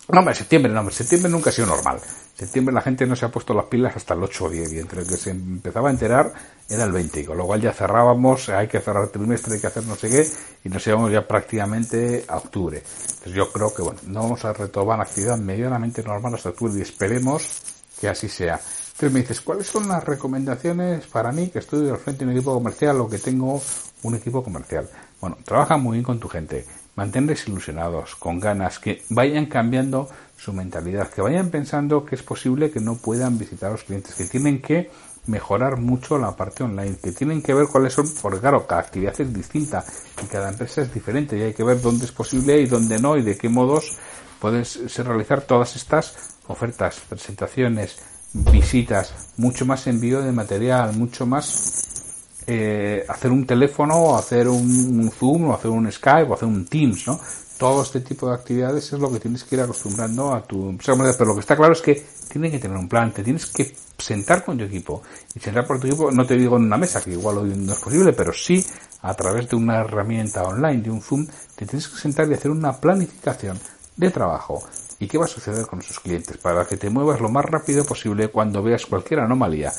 No, 0.08 0.18
hombre, 0.18 0.34
septiembre, 0.34 0.72
no, 0.72 0.80
hombre, 0.80 0.94
septiembre 0.94 1.30
nunca 1.30 1.50
ha 1.50 1.52
sido 1.52 1.68
normal 1.68 2.00
septiembre 2.34 2.74
la 2.74 2.80
gente 2.80 3.06
no 3.06 3.14
se 3.14 3.24
ha 3.24 3.28
puesto 3.28 3.54
las 3.54 3.66
pilas 3.66 3.96
hasta 3.96 4.14
el 4.14 4.22
8 4.22 4.44
o 4.44 4.50
10 4.50 4.72
y 4.72 4.78
entre 4.80 5.02
el 5.02 5.06
que 5.06 5.16
se 5.16 5.30
empezaba 5.30 5.88
a 5.88 5.92
enterar 5.92 6.32
era 6.68 6.84
el 6.84 6.92
20 6.92 7.20
y 7.20 7.24
con 7.24 7.38
lo 7.38 7.46
cual 7.46 7.60
ya 7.60 7.72
cerrábamos, 7.72 8.48
hay 8.48 8.66
que 8.66 8.80
cerrar 8.80 9.04
el 9.04 9.10
trimestre, 9.10 9.54
hay 9.54 9.60
que 9.60 9.66
hacer 9.68 9.84
no 9.84 9.94
sé 9.94 10.10
qué 10.10 10.26
y 10.64 10.68
nos 10.68 10.84
íbamos 10.86 11.12
ya 11.12 11.26
prácticamente 11.26 12.24
a 12.26 12.38
octubre. 12.38 12.78
Entonces 12.78 13.32
yo 13.32 13.52
creo 13.52 13.72
que 13.72 13.82
bueno, 13.82 14.00
no 14.06 14.22
vamos 14.22 14.44
a 14.44 14.52
retomar 14.52 14.98
la 14.98 15.04
actividad 15.04 15.38
medianamente 15.38 16.02
normal 16.02 16.34
hasta 16.34 16.48
octubre 16.48 16.76
y 16.76 16.82
esperemos 16.82 17.62
que 18.00 18.08
así 18.08 18.28
sea. 18.28 18.60
Entonces 18.94 19.12
me 19.12 19.20
dices, 19.22 19.40
¿cuáles 19.40 19.66
son 19.66 19.88
las 19.88 20.04
recomendaciones 20.04 21.04
para 21.08 21.32
mí 21.32 21.48
que 21.48 21.58
estoy 21.58 21.88
al 21.88 21.98
frente 21.98 22.24
de 22.24 22.30
un 22.30 22.36
equipo 22.36 22.54
comercial 22.54 23.00
o 23.00 23.08
que 23.08 23.18
tengo 23.18 23.60
un 24.04 24.14
equipo 24.14 24.44
comercial? 24.44 24.88
Bueno, 25.20 25.36
trabaja 25.44 25.76
muy 25.76 25.94
bien 25.94 26.04
con 26.04 26.20
tu 26.20 26.28
gente, 26.28 26.64
manténles 26.94 27.48
ilusionados, 27.48 28.14
con 28.14 28.38
ganas, 28.38 28.78
que 28.78 29.02
vayan 29.08 29.46
cambiando 29.46 30.08
su 30.36 30.52
mentalidad, 30.52 31.10
que 31.10 31.22
vayan 31.22 31.50
pensando 31.50 32.04
que 32.04 32.14
es 32.14 32.22
posible 32.22 32.70
que 32.70 32.78
no 32.78 32.94
puedan 32.94 33.36
visitar 33.36 33.70
a 33.70 33.72
los 33.72 33.82
clientes, 33.82 34.14
que 34.14 34.26
tienen 34.26 34.62
que 34.62 34.92
mejorar 35.26 35.80
mucho 35.80 36.16
la 36.16 36.36
parte 36.36 36.62
online, 36.62 36.94
que 37.02 37.10
tienen 37.10 37.42
que 37.42 37.52
ver 37.52 37.66
cuáles 37.66 37.94
son, 37.94 38.08
porque 38.22 38.38
claro, 38.38 38.64
cada 38.64 38.82
actividad 38.82 39.20
es 39.20 39.34
distinta 39.34 39.84
y 40.22 40.26
cada 40.26 40.50
empresa 40.50 40.82
es 40.82 40.94
diferente 40.94 41.36
y 41.36 41.42
hay 41.42 41.52
que 41.52 41.64
ver 41.64 41.80
dónde 41.80 42.04
es 42.04 42.12
posible 42.12 42.60
y 42.60 42.66
dónde 42.66 43.00
no 43.00 43.16
y 43.16 43.22
de 43.22 43.36
qué 43.36 43.48
modos 43.48 43.96
puedes 44.38 44.96
realizar 44.98 45.40
todas 45.40 45.74
estas 45.74 46.36
ofertas, 46.46 47.00
presentaciones, 47.08 47.98
visitas, 48.34 49.14
mucho 49.36 49.64
más 49.64 49.86
envío 49.86 50.20
de 50.20 50.32
material, 50.32 50.92
mucho 50.94 51.24
más 51.24 52.42
eh, 52.46 53.06
hacer 53.08 53.30
un 53.30 53.46
teléfono, 53.46 53.94
o 53.96 54.16
hacer 54.16 54.48
un, 54.48 55.10
Zoom, 55.10 55.50
o 55.50 55.54
hacer 55.54 55.70
un 55.70 55.90
Skype, 55.90 56.30
o 56.30 56.34
hacer 56.34 56.48
un 56.48 56.66
Teams, 56.66 57.06
¿no? 57.06 57.18
todo 57.58 57.82
este 57.82 58.00
tipo 58.00 58.28
de 58.28 58.34
actividades 58.34 58.92
es 58.92 58.98
lo 58.98 59.10
que 59.10 59.20
tienes 59.20 59.44
que 59.44 59.54
ir 59.54 59.62
acostumbrando 59.62 60.34
a 60.34 60.42
tu. 60.42 60.76
Pero 60.84 61.24
lo 61.24 61.34
que 61.34 61.40
está 61.40 61.56
claro 61.56 61.72
es 61.72 61.80
que 61.80 62.04
tienen 62.28 62.50
que 62.50 62.58
tener 62.58 62.76
un 62.76 62.88
plan, 62.88 63.12
te 63.12 63.22
tienes 63.22 63.46
que 63.46 63.74
sentar 63.96 64.44
con 64.44 64.58
tu 64.58 64.64
equipo. 64.64 65.02
Y 65.34 65.40
sentar 65.40 65.66
por 65.66 65.80
tu 65.80 65.86
equipo, 65.86 66.10
no 66.10 66.26
te 66.26 66.36
digo 66.36 66.56
en 66.56 66.64
una 66.64 66.76
mesa, 66.76 67.00
que 67.02 67.12
igual 67.12 67.38
hoy 67.38 67.54
no 67.56 67.72
es 67.72 67.78
posible, 67.78 68.12
pero 68.12 68.32
sí 68.32 68.64
a 69.02 69.14
través 69.14 69.48
de 69.48 69.56
una 69.56 69.80
herramienta 69.80 70.42
online, 70.42 70.82
de 70.82 70.90
un 70.90 71.00
Zoom, 71.00 71.26
te 71.54 71.66
tienes 71.66 71.88
que 71.88 71.98
sentar 71.98 72.28
y 72.28 72.34
hacer 72.34 72.50
una 72.50 72.72
planificación 72.72 73.58
de 73.96 74.10
trabajo. 74.10 74.62
¿Y 74.98 75.08
qué 75.08 75.18
va 75.18 75.24
a 75.24 75.28
suceder 75.28 75.66
con 75.66 75.80
esos 75.80 76.00
clientes? 76.00 76.38
Para 76.38 76.66
que 76.66 76.76
te 76.76 76.90
muevas 76.90 77.20
lo 77.20 77.28
más 77.28 77.44
rápido 77.44 77.84
posible 77.84 78.28
cuando 78.28 78.62
veas 78.62 78.86
cualquier 78.86 79.20
anomalía 79.20 79.72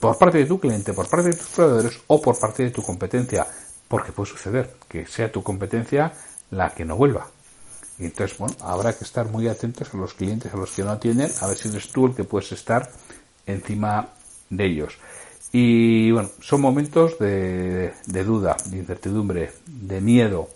por 0.00 0.18
parte 0.18 0.38
de 0.38 0.46
tu 0.46 0.60
cliente, 0.60 0.92
por 0.92 1.08
parte 1.08 1.30
de 1.30 1.36
tus 1.36 1.48
proveedores 1.48 1.98
o 2.08 2.20
por 2.20 2.38
parte 2.38 2.62
de 2.62 2.70
tu 2.70 2.82
competencia. 2.82 3.46
Porque 3.88 4.12
puede 4.12 4.30
suceder 4.30 4.74
que 4.88 5.06
sea 5.06 5.32
tu 5.32 5.42
competencia 5.42 6.12
la 6.50 6.70
que 6.74 6.84
no 6.84 6.96
vuelva. 6.96 7.26
Y 7.98 8.04
entonces, 8.04 8.36
bueno, 8.36 8.54
habrá 8.60 8.92
que 8.92 9.04
estar 9.04 9.28
muy 9.30 9.48
atentos 9.48 9.94
a 9.94 9.96
los 9.96 10.14
clientes 10.14 10.52
a 10.52 10.56
los 10.56 10.72
que 10.72 10.82
no 10.82 10.90
atienden, 10.90 11.30
a 11.40 11.46
ver 11.46 11.56
si 11.56 11.68
eres 11.68 11.88
tú 11.88 12.06
el 12.06 12.14
que 12.14 12.24
puedes 12.24 12.52
estar 12.52 12.90
encima 13.46 14.08
de 14.50 14.66
ellos. 14.66 14.98
Y 15.52 16.10
bueno, 16.10 16.30
son 16.40 16.60
momentos 16.60 17.18
de, 17.18 17.94
de 18.06 18.24
duda, 18.24 18.56
de 18.66 18.78
incertidumbre, 18.78 19.52
de 19.66 20.00
miedo. 20.00 20.48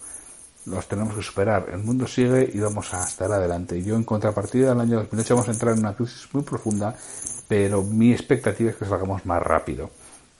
Los 0.69 0.87
tenemos 0.87 1.15
que 1.15 1.23
superar. 1.23 1.67
El 1.73 1.79
mundo 1.79 2.07
sigue 2.07 2.51
y 2.53 2.59
vamos 2.61 2.93
a 2.93 3.03
estar 3.03 3.31
adelante. 3.33 3.83
Yo 3.83 3.97
en 3.97 4.05
contrapartida, 4.05 4.73
el 4.73 4.81
año 4.81 4.99
2008 4.99 5.35
vamos 5.35 5.49
a 5.49 5.53
entrar 5.53 5.73
en 5.75 5.81
una 5.81 5.95
crisis 5.95 6.29
muy 6.33 6.43
profunda, 6.43 6.95
pero 7.47 7.83
mi 7.83 8.13
expectativa 8.13 8.71
es 8.71 8.77
que 8.77 8.85
salgamos 8.85 9.25
más 9.25 9.43
rápido. 9.43 9.91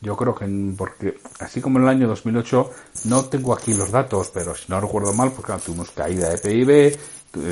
Yo 0.01 0.17
creo 0.17 0.35
que, 0.35 0.47
porque 0.77 1.19
así 1.41 1.61
como 1.61 1.79
en 1.79 1.85
el 1.85 1.91
año 1.91 2.09
2008, 2.09 2.71
no 3.07 3.25
tengo 3.25 3.53
aquí 3.53 3.75
los 3.75 3.91
datos, 3.91 4.31
pero 4.33 4.55
si 4.55 4.67
no 4.69 4.81
recuerdo 4.81 5.13
mal, 5.13 5.33
porque 5.33 5.53
tuvimos 5.65 5.91
caída 5.91 6.31
de 6.31 6.39
PIB, 6.39 6.99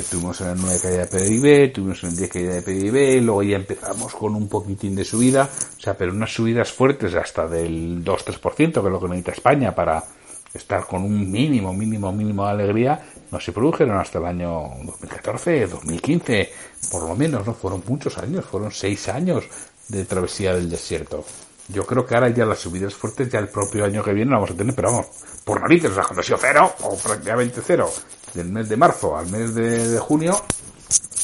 tuvimos 0.09 0.39
en 0.41 0.47
el 0.49 0.61
9 0.61 0.79
caída 0.81 1.05
de 1.05 1.07
PIB, 1.07 1.73
tuvimos 1.73 2.03
en 2.03 2.11
el 2.11 2.15
10 2.17 2.29
caída 2.29 2.53
de 2.53 2.61
PIB, 2.61 3.21
luego 3.21 3.43
ya 3.43 3.57
empezamos 3.57 4.13
con 4.13 4.35
un 4.35 4.47
poquitín 4.47 4.95
de 4.95 5.03
subida, 5.03 5.49
o 5.77 5.81
sea, 5.81 5.97
pero 5.97 6.13
unas 6.13 6.33
subidas 6.33 6.71
fuertes 6.71 7.15
hasta 7.15 7.47
del 7.47 8.03
2-3%, 8.05 8.55
que 8.55 8.79
es 8.79 8.83
lo 8.83 8.99
que 8.99 9.07
necesita 9.07 9.31
España 9.31 9.75
para 9.75 10.03
estar 10.53 10.85
con 10.85 11.03
un 11.03 11.29
mínimo, 11.31 11.73
mínimo, 11.73 12.11
mínimo 12.11 12.45
de 12.45 12.51
alegría, 12.51 13.01
no 13.31 13.39
se 13.39 13.51
produjeron 13.51 13.97
hasta 13.97 14.19
el 14.19 14.25
año 14.25 14.69
2014, 14.83 15.67
2015, 15.67 16.51
por 16.91 17.07
lo 17.07 17.15
menos, 17.15 17.45
¿no? 17.45 17.53
Fueron 17.53 17.83
muchos 17.87 18.17
años, 18.17 18.45
fueron 18.45 18.71
seis 18.71 19.07
años 19.09 19.45
de 19.87 20.05
travesía 20.05 20.53
del 20.53 20.69
desierto. 20.69 21.23
Yo 21.69 21.85
creo 21.85 22.05
que 22.05 22.15
ahora 22.15 22.29
ya 22.29 22.45
las 22.45 22.59
subidas 22.59 22.93
fuertes 22.93 23.29
ya 23.29 23.39
el 23.39 23.49
propio 23.49 23.83
año 23.83 24.01
que 24.01 24.13
viene 24.13 24.31
vamos 24.31 24.51
a 24.51 24.53
tener, 24.53 24.73
pero 24.73 24.91
vamos, 24.91 25.07
por 25.43 25.59
narices, 25.59 25.91
o 25.91 25.95
sea, 25.95 26.03
cuando 26.03 26.21
ha 26.21 26.23
sido 26.23 26.37
cero, 26.39 26.73
o 26.83 26.97
prácticamente 26.97 27.61
cero, 27.65 27.91
del 28.33 28.49
mes 28.49 28.69
de 28.69 28.77
marzo 28.77 29.17
al 29.17 29.27
mes 29.27 29.53
de, 29.53 29.99
junio, 29.99 30.41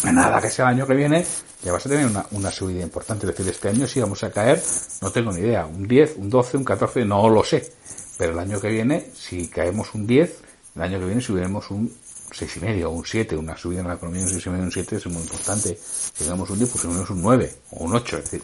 nada 0.03 0.42
que 0.42 0.50
sea 0.50 0.65
el 0.65 0.75
año 0.75 0.88
que 0.88 0.96
viene, 0.96 1.25
ya 1.63 1.72
vas 1.72 1.86
a 1.86 1.89
tener 1.89 2.08
una, 2.08 2.25
una 2.32 2.51
subida 2.51 2.82
importante. 2.82 3.25
Es 3.25 3.38
decir, 3.38 3.50
este 3.53 3.70
año 3.70 3.88
sí 3.88 4.01
vamos 4.01 4.22
a 4.24 4.32
caer, 4.32 4.62
no 5.01 5.12
tengo 5.12 5.32
ni 5.32 5.39
idea, 5.39 5.65
un 5.65 5.88
10, 5.88 6.18
un 6.18 6.30
12, 6.30 6.58
un 6.58 6.65
14, 6.65 7.06
no 7.06 7.30
lo 7.30 7.44
sé. 7.44 7.72
Pero 8.17 8.34
el 8.34 8.39
año 8.39 8.60
que 8.60 8.70
viene, 8.70 9.10
si 9.15 9.48
caemos 9.48 9.93
un 9.93 10.05
10, 10.08 10.38
el 10.75 10.82
año 10.82 11.00
que 11.00 11.05
viene 11.05 11.22
subiremos 11.22 11.70
un 11.72 11.91
seis 12.34 12.58
y 12.58 12.60
medio 12.62 12.89
o 12.89 12.93
un 12.93 13.05
7, 13.05 13.38
una 13.38 13.55
subida 13.55 13.82
en 13.82 13.88
la 13.88 13.93
economía 13.93 14.22
de 14.22 14.27
un 14.27 14.34
6 14.34 14.46
y 14.46 14.50
medio 14.50 14.63
un 14.63 14.72
7 14.72 14.96
es 14.96 15.05
muy 15.08 15.22
importante. 15.22 15.77
Si 15.79 16.24
tenemos 16.24 16.50
un 16.50 16.58
10, 16.58 16.70
pues 16.70 16.82
subimos 16.82 17.10
un 17.10 17.22
9 17.22 17.55
o 17.72 17.84
un 17.84 17.96
8, 17.96 18.17
es 18.17 18.24
decir, 18.24 18.41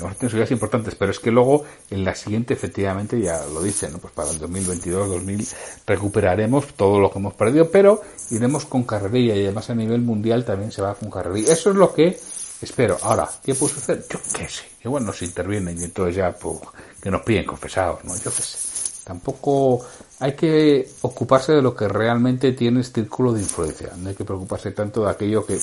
a 0.00 0.14
tener 0.14 0.30
subidas 0.30 0.50
importantes, 0.50 0.94
pero 0.94 1.10
es 1.10 1.20
que 1.20 1.30
luego 1.30 1.64
en 1.90 2.04
la 2.04 2.14
siguiente 2.14 2.54
efectivamente 2.54 3.20
ya 3.20 3.44
lo 3.46 3.62
dicen, 3.62 3.92
¿no? 3.92 3.98
pues 3.98 4.12
para 4.12 4.30
el 4.30 4.38
2022, 4.38 5.08
2000 5.08 5.48
recuperaremos 5.86 6.74
todo 6.74 6.98
lo 6.98 7.10
que 7.10 7.18
hemos 7.18 7.34
perdido, 7.34 7.70
pero 7.70 8.02
iremos 8.30 8.66
con 8.66 8.84
carrerilla 8.84 9.36
y 9.36 9.44
además 9.44 9.70
a 9.70 9.74
nivel 9.74 10.00
mundial 10.00 10.44
también 10.44 10.72
se 10.72 10.82
va 10.82 10.94
con 10.94 11.10
carrerilla. 11.10 11.52
Eso 11.52 11.70
es 11.70 11.76
lo 11.76 11.92
que 11.94 12.18
espero. 12.60 12.98
Ahora, 13.02 13.28
¿qué 13.44 13.54
puedo 13.54 13.74
hacer? 13.74 14.04
Yo 14.10 14.18
qué 14.32 14.48
sé. 14.48 14.64
Igual 14.84 15.06
nos 15.06 15.22
intervienen 15.22 15.78
y 15.78 15.84
entonces 15.84 16.16
ya 16.16 16.32
pues, 16.32 16.58
que 17.00 17.10
nos 17.10 17.22
piden 17.22 17.46
confesados, 17.46 18.04
¿no? 18.04 18.14
Yo 18.16 18.32
qué 18.32 18.42
sé. 18.42 18.73
Tampoco 19.04 19.84
hay 20.20 20.32
que 20.32 20.88
ocuparse 21.02 21.52
de 21.52 21.62
lo 21.62 21.76
que 21.76 21.86
realmente 21.86 22.52
tiene 22.52 22.82
círculo 22.82 23.32
de 23.32 23.42
influencia. 23.42 23.90
No 23.98 24.08
hay 24.08 24.14
que 24.14 24.24
preocuparse 24.24 24.70
tanto 24.70 25.04
de 25.04 25.10
aquello 25.10 25.44
que 25.44 25.58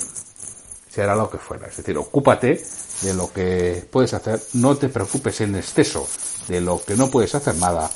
será 0.90 1.16
lo 1.16 1.30
que 1.30 1.40
fuera. 1.40 1.68
Es 1.68 1.78
decir, 1.78 1.98
ocúpate 1.98 2.62
de 3.02 3.14
lo 3.16 3.32
que 3.34 3.88
puedes 3.90 4.14
hacer. 4.14 4.40
No 4.54 4.76
te 4.76 4.90
preocupes 4.90 5.42
en 5.42 5.56
exceso 5.56 6.08
de 6.48 6.62
lo 6.62 6.82
que 6.84 6.96
no 6.96 7.10
puedes 7.10 7.34
hacer 7.34 7.56
nada. 7.56 7.90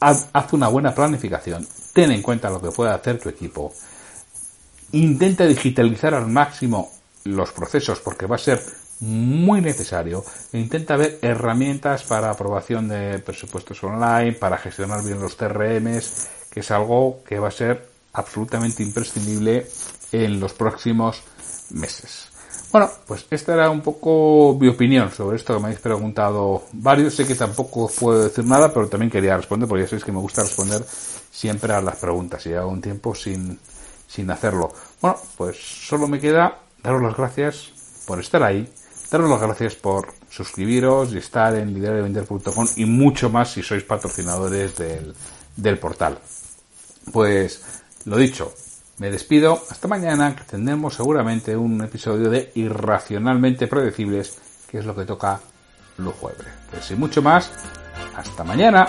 Haz, 0.00 0.28
haz 0.32 0.52
una 0.52 0.68
buena 0.68 0.94
planificación. 0.94 1.66
Ten 1.94 2.12
en 2.12 2.22
cuenta 2.22 2.50
lo 2.50 2.60
que 2.60 2.70
puede 2.70 2.90
hacer 2.90 3.18
tu 3.18 3.30
equipo. 3.30 3.72
Intenta 4.92 5.46
digitalizar 5.46 6.14
al 6.14 6.26
máximo 6.26 6.92
los 7.24 7.52
procesos 7.52 8.00
porque 8.00 8.26
va 8.26 8.36
a 8.36 8.38
ser 8.38 8.62
muy 9.00 9.60
necesario 9.60 10.24
e 10.52 10.58
intenta 10.58 10.96
ver 10.96 11.18
herramientas 11.22 12.02
para 12.02 12.30
aprobación 12.30 12.88
de 12.88 13.18
presupuestos 13.20 13.82
online, 13.84 14.32
para 14.32 14.58
gestionar 14.58 15.04
bien 15.04 15.20
los 15.20 15.36
TRMs, 15.36 16.28
que 16.50 16.60
es 16.60 16.70
algo 16.70 17.22
que 17.24 17.38
va 17.38 17.48
a 17.48 17.52
ser 17.52 17.88
absolutamente 18.12 18.82
imprescindible 18.82 19.66
en 20.12 20.40
los 20.40 20.52
próximos 20.54 21.22
meses. 21.70 22.28
Bueno, 22.70 22.90
pues 23.06 23.24
esta 23.30 23.54
era 23.54 23.70
un 23.70 23.80
poco 23.80 24.56
mi 24.60 24.68
opinión 24.68 25.10
sobre 25.10 25.36
esto 25.36 25.54
que 25.54 25.60
me 25.60 25.66
habéis 25.66 25.80
preguntado 25.80 26.64
varios. 26.72 27.14
Sé 27.14 27.26
que 27.26 27.34
tampoco 27.34 27.90
puedo 27.98 28.24
decir 28.24 28.44
nada, 28.44 28.72
pero 28.72 28.88
también 28.88 29.10
quería 29.10 29.36
responder, 29.36 29.66
porque 29.66 29.84
ya 29.84 29.88
sabéis 29.88 30.04
que 30.04 30.12
me 30.12 30.18
gusta 30.18 30.42
responder 30.42 30.84
siempre 31.30 31.72
a 31.72 31.80
las 31.80 31.96
preguntas 31.96 32.44
y 32.44 32.52
hago 32.52 32.70
un 32.70 32.82
tiempo 32.82 33.14
sin, 33.14 33.58
sin 34.06 34.30
hacerlo. 34.30 34.70
Bueno, 35.00 35.16
pues 35.38 35.56
solo 35.56 36.08
me 36.08 36.20
queda 36.20 36.58
daros 36.82 37.02
las 37.02 37.16
gracias 37.16 37.72
por 38.06 38.20
estar 38.20 38.42
ahí, 38.42 38.68
daros 39.10 39.30
las 39.30 39.40
gracias 39.40 39.74
por 39.74 40.08
suscribiros 40.28 41.12
y 41.12 41.18
estar 41.18 41.54
en 41.54 41.72
liderevender.com 41.72 42.66
y 42.76 42.84
mucho 42.84 43.30
más 43.30 43.52
si 43.52 43.62
sois 43.62 43.82
patrocinadores 43.84 44.76
del, 44.76 45.14
del 45.56 45.78
portal. 45.78 46.18
Pues 47.12 47.62
lo 48.04 48.16
dicho, 48.16 48.52
me 48.98 49.10
despido. 49.10 49.60
Hasta 49.70 49.88
mañana, 49.88 50.34
que 50.36 50.44
tendremos 50.44 50.94
seguramente 50.94 51.56
un 51.56 51.82
episodio 51.82 52.30
de 52.30 52.52
Irracionalmente 52.54 53.66
Predecibles, 53.66 54.38
que 54.70 54.78
es 54.78 54.84
lo 54.84 54.94
que 54.94 55.04
toca 55.04 55.40
los 55.98 56.14
jueves. 56.14 56.46
Pues 56.70 56.84
sin 56.84 56.98
mucho 56.98 57.22
más, 57.22 57.50
hasta 58.16 58.44
mañana. 58.44 58.88